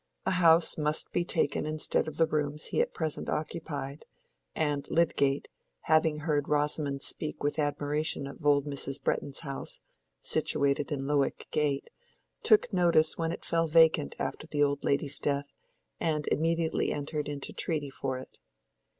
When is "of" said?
2.07-2.17, 8.25-8.43